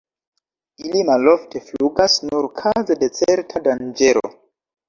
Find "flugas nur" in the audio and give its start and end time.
1.67-2.47